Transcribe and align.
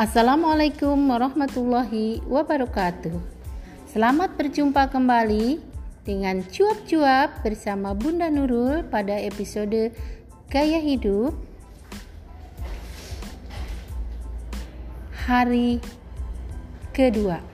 Assalamualaikum 0.00 0.96
warahmatullahi 1.12 2.24
wabarakatuh. 2.24 3.20
Selamat 3.84 4.32
berjumpa 4.32 4.88
kembali 4.88 5.60
dengan 6.08 6.40
cuap-cuap 6.40 7.44
bersama 7.44 7.92
Bunda 7.92 8.32
Nurul 8.32 8.80
pada 8.88 9.12
episode 9.20 9.92
Gaya 10.48 10.80
Hidup 10.80 11.36
hari 15.28 15.84
kedua. 16.96 17.44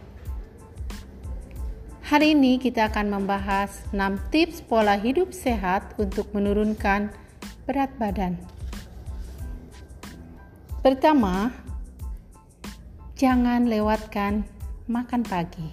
Hari 2.07 2.31
ini 2.31 2.63
kita 2.63 2.95
akan 2.95 3.11
membahas 3.11 3.83
6 3.91 3.99
tips 4.31 4.63
pola 4.63 4.95
hidup 4.95 5.35
sehat 5.35 5.99
untuk 5.99 6.31
menurunkan 6.31 7.11
berat 7.67 7.91
badan. 7.99 8.39
Pertama, 10.87 11.66
jangan 13.17 13.65
lewatkan 13.65 14.45
makan 14.93 15.25
pagi. 15.25 15.73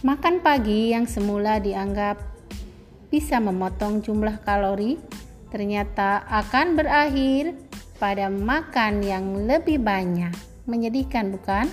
Makan 0.00 0.40
pagi 0.40 0.96
yang 0.96 1.04
semula 1.04 1.60
dianggap 1.60 2.16
bisa 3.12 3.36
memotong 3.36 4.00
jumlah 4.00 4.40
kalori, 4.40 4.96
ternyata 5.52 6.24
akan 6.24 6.72
berakhir 6.72 7.52
pada 8.00 8.32
makan 8.32 9.04
yang 9.04 9.44
lebih 9.44 9.76
banyak. 9.84 10.32
Menyedihkan, 10.64 11.28
bukan? 11.36 11.68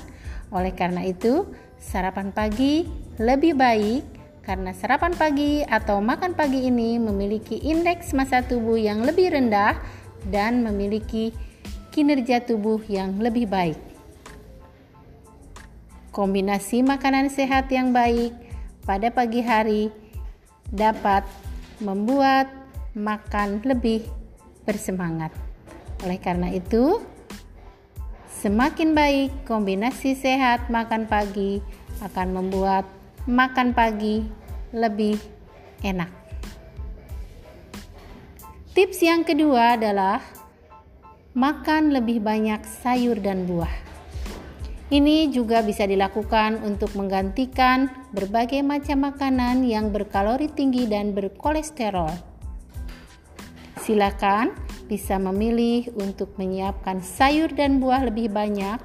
Oleh 0.51 0.75
karena 0.75 1.07
itu, 1.07 1.47
sarapan 1.79 2.35
pagi 2.35 2.83
lebih 3.15 3.55
baik 3.55 4.03
karena 4.43 4.75
sarapan 4.75 5.15
pagi 5.15 5.63
atau 5.63 6.03
makan 6.03 6.35
pagi 6.35 6.67
ini 6.67 6.99
memiliki 6.99 7.63
indeks 7.63 8.11
massa 8.11 8.43
tubuh 8.43 8.75
yang 8.75 9.07
lebih 9.07 9.31
rendah 9.31 9.79
dan 10.27 10.63
memiliki 10.67 11.31
kinerja 11.97 12.45
tubuh 12.45 12.77
yang 12.85 13.17
lebih 13.17 13.49
baik. 13.49 13.81
Kombinasi 16.13 16.85
makanan 16.85 17.33
sehat 17.33 17.73
yang 17.73 17.89
baik 17.89 18.37
pada 18.85 19.09
pagi 19.09 19.41
hari 19.41 19.89
dapat 20.69 21.25
membuat 21.81 22.53
makan 22.93 23.65
lebih 23.65 24.05
bersemangat. 24.61 25.33
Oleh 26.05 26.21
karena 26.21 26.53
itu, 26.53 27.01
semakin 28.45 28.93
baik 28.93 29.49
kombinasi 29.49 30.13
sehat 30.13 30.69
makan 30.69 31.09
pagi 31.09 31.65
akan 32.05 32.29
membuat 32.29 32.85
makan 33.25 33.73
pagi 33.73 34.21
lebih 34.69 35.17
enak. 35.81 36.13
Tips 38.77 39.01
yang 39.01 39.25
kedua 39.25 39.73
adalah 39.73 40.36
makan 41.37 41.93
lebih 41.93 42.17
banyak 42.17 42.65
sayur 42.65 43.21
dan 43.21 43.45
buah. 43.45 43.69
Ini 44.89 45.29
juga 45.29 45.61
bisa 45.61 45.85
dilakukan 45.85 46.65
untuk 46.65 46.97
menggantikan 46.97 47.93
berbagai 48.09 48.65
macam 48.65 49.05
makanan 49.05 49.61
yang 49.61 49.93
berkalori 49.93 50.49
tinggi 50.49 50.89
dan 50.89 51.13
berkolesterol. 51.13 52.09
Silakan 53.85 54.57
bisa 54.89 55.21
memilih 55.21 55.93
untuk 56.01 56.33
menyiapkan 56.41 57.05
sayur 57.05 57.53
dan 57.53 57.77
buah 57.77 58.09
lebih 58.09 58.33
banyak. 58.33 58.81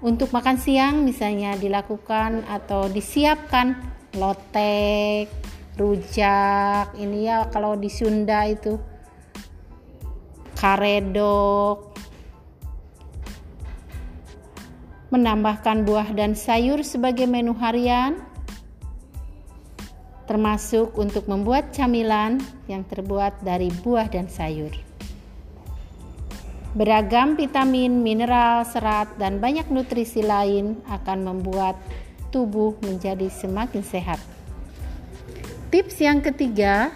Untuk 0.00 0.32
makan 0.32 0.56
siang 0.56 1.04
misalnya 1.04 1.58
dilakukan 1.58 2.48
atau 2.48 2.88
disiapkan 2.88 3.76
lotek, 4.16 5.28
rujak, 5.76 6.96
ini 6.96 7.28
ya 7.28 7.44
kalau 7.52 7.76
di 7.76 7.92
Sunda 7.92 8.46
itu 8.48 8.78
karedok, 10.58 11.94
menambahkan 15.14 15.86
buah 15.86 16.10
dan 16.18 16.34
sayur 16.34 16.82
sebagai 16.82 17.30
menu 17.30 17.54
harian, 17.54 18.18
termasuk 20.26 20.98
untuk 20.98 21.30
membuat 21.30 21.70
camilan 21.70 22.42
yang 22.66 22.82
terbuat 22.84 23.40
dari 23.46 23.70
buah 23.70 24.10
dan 24.10 24.26
sayur. 24.26 24.74
Beragam 26.76 27.32
vitamin, 27.38 28.04
mineral, 28.04 28.60
serat, 28.66 29.08
dan 29.16 29.40
banyak 29.40 29.72
nutrisi 29.72 30.20
lain 30.20 30.76
akan 30.90 31.24
membuat 31.24 31.80
tubuh 32.28 32.76
menjadi 32.84 33.32
semakin 33.32 33.80
sehat. 33.80 34.20
Tips 35.72 35.96
yang 36.04 36.20
ketiga, 36.20 36.92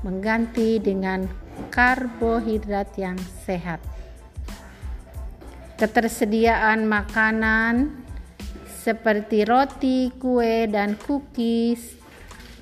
mengganti 0.00 0.80
dengan 0.80 1.28
karbohidrat 1.68 2.88
yang 2.96 3.20
sehat. 3.44 3.84
Ketersediaan 5.76 6.88
makanan 6.88 8.00
seperti 8.64 9.44
roti, 9.44 10.08
kue, 10.16 10.64
dan 10.64 10.96
cookies 10.96 12.00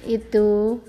itu 0.03 0.83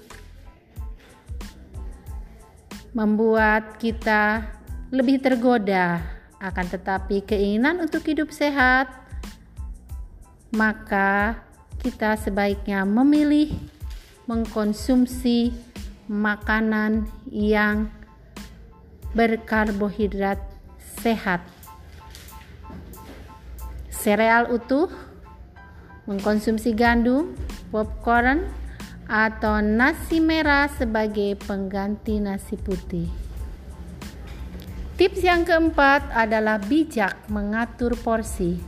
membuat 2.94 3.78
kita 3.78 4.50
lebih 4.90 5.22
tergoda. 5.22 6.02
Akan 6.41 6.66
tetapi, 6.66 7.22
keinginan 7.22 7.84
untuk 7.84 8.02
hidup 8.09 8.34
sehat, 8.34 8.90
maka 10.50 11.38
kita 11.84 12.18
sebaiknya 12.18 12.88
memilih 12.88 13.53
mengkonsumsi 14.26 15.53
makanan 16.09 17.06
yang 17.30 17.94
berkarbohidrat 19.14 20.38
sehat. 21.02 21.42
Sereal 23.90 24.47
utuh, 24.53 24.88
mengkonsumsi 26.08 26.72
gandum, 26.74 27.36
popcorn, 27.74 28.47
atau 29.09 29.58
nasi 29.59 30.22
merah 30.22 30.70
sebagai 30.70 31.34
pengganti 31.42 32.22
nasi 32.22 32.53
putih. 32.56 33.09
Tips 35.00 35.24
yang 35.26 35.47
keempat 35.47 36.12
adalah 36.14 36.62
bijak 36.62 37.18
mengatur 37.31 37.97
porsi. 37.97 38.62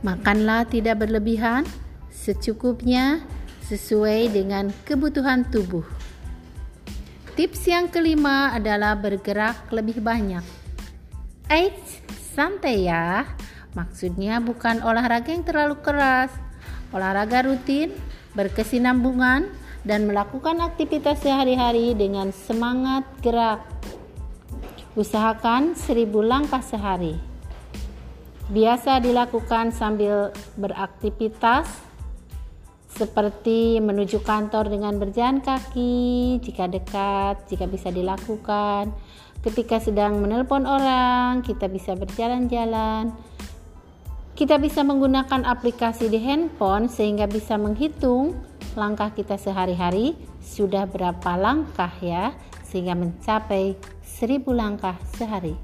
Makanlah 0.00 0.64
tidak 0.66 1.04
berlebihan, 1.04 1.68
secukupnya 2.08 3.20
sesuai 3.68 4.32
dengan 4.32 4.72
kebutuhan 4.88 5.44
tubuh. 5.52 5.99
Tips 7.40 7.72
yang 7.72 7.88
kelima 7.88 8.52
adalah 8.52 8.92
bergerak 9.00 9.72
lebih 9.72 10.04
banyak. 10.04 10.44
Eits, 11.48 12.04
santai 12.36 12.84
ya. 12.84 13.24
Maksudnya 13.72 14.44
bukan 14.44 14.84
olahraga 14.84 15.32
yang 15.32 15.40
terlalu 15.40 15.80
keras. 15.80 16.28
Olahraga 16.92 17.48
rutin, 17.48 17.96
berkesinambungan, 18.36 19.48
dan 19.88 20.04
melakukan 20.04 20.60
aktivitas 20.60 21.24
sehari-hari 21.24 21.96
dengan 21.96 22.28
semangat 22.28 23.08
gerak. 23.24 23.64
Usahakan 24.92 25.72
seribu 25.72 26.20
langkah 26.20 26.60
sehari. 26.60 27.16
Biasa 28.52 29.00
dilakukan 29.00 29.72
sambil 29.72 30.28
beraktivitas 30.60 31.88
seperti 33.00 33.80
menuju 33.80 34.20
kantor 34.20 34.68
dengan 34.68 35.00
berjalan 35.00 35.40
kaki 35.40 36.36
jika 36.44 36.68
dekat, 36.68 37.48
jika 37.48 37.64
bisa 37.64 37.88
dilakukan. 37.88 38.92
Ketika 39.40 39.80
sedang 39.80 40.20
menelpon 40.20 40.68
orang, 40.68 41.40
kita 41.40 41.64
bisa 41.72 41.96
berjalan-jalan. 41.96 43.16
Kita 44.36 44.60
bisa 44.60 44.84
menggunakan 44.84 45.48
aplikasi 45.48 46.12
di 46.12 46.20
handphone 46.20 46.92
sehingga 46.92 47.24
bisa 47.24 47.56
menghitung 47.56 48.36
langkah 48.76 49.08
kita 49.16 49.40
sehari-hari 49.40 50.12
sudah 50.44 50.84
berapa 50.84 51.40
langkah 51.40 51.92
ya 52.04 52.36
sehingga 52.68 52.92
mencapai 52.92 53.80
1000 54.04 54.44
langkah 54.52 55.00
sehari. 55.16 55.56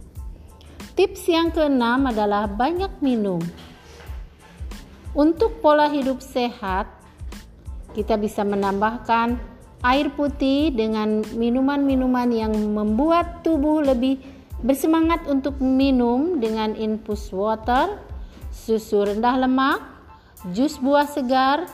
Tips 0.96 1.28
yang 1.28 1.52
keenam 1.52 2.08
adalah 2.08 2.48
banyak 2.48 3.04
minum. 3.04 3.44
Untuk 5.12 5.60
pola 5.60 5.88
hidup 5.92 6.24
sehat, 6.24 6.88
kita 7.96 8.20
bisa 8.20 8.44
menambahkan 8.44 9.40
air 9.80 10.12
putih 10.12 10.68
dengan 10.68 11.24
minuman-minuman 11.32 12.28
yang 12.28 12.52
membuat 12.52 13.40
tubuh 13.40 13.80
lebih 13.80 14.20
bersemangat 14.60 15.24
untuk 15.24 15.56
minum 15.64 16.36
dengan 16.36 16.76
infus 16.76 17.32
water, 17.32 17.96
susu 18.52 19.08
rendah 19.08 19.48
lemak, 19.48 19.80
jus 20.52 20.76
buah 20.76 21.08
segar, 21.08 21.64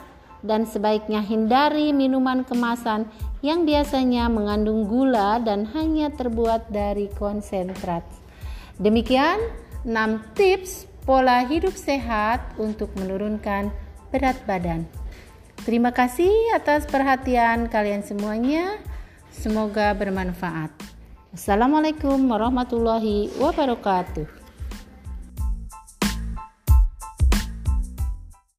dan 0.42 0.66
sebaiknya 0.66 1.22
hindari 1.22 1.94
minuman 1.94 2.42
kemasan 2.42 3.06
yang 3.42 3.62
biasanya 3.66 4.26
mengandung 4.26 4.86
gula 4.86 5.38
dan 5.42 5.66
hanya 5.70 6.10
terbuat 6.10 6.70
dari 6.70 7.10
konsentrat. 7.14 8.02
Demikian 8.78 9.38
6 9.86 10.38
tips 10.38 10.90
pola 11.06 11.42
hidup 11.46 11.74
sehat 11.74 12.54
untuk 12.58 12.90
menurunkan 12.98 13.70
berat 14.10 14.38
badan. 14.46 15.01
Terima 15.62 15.94
kasih 15.94 16.34
atas 16.58 16.90
perhatian 16.90 17.70
kalian 17.70 18.02
semuanya. 18.02 18.82
Semoga 19.30 19.94
bermanfaat. 19.94 20.74
Assalamualaikum 21.30 22.18
warahmatullahi 22.26 23.30
wabarakatuh. 23.38 24.41